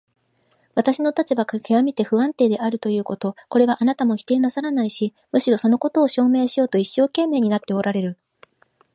[0.73, 8.17] 私の立場がきわめて不安定であるということ、これはあなたも否定なさらないし、むしろそのことを証明しようと一生懸命になっておられる。